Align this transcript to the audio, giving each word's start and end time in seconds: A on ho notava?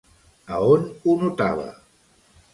A 0.55 0.57
on 0.71 0.87
ho 1.05 1.15
notava? 1.25 1.69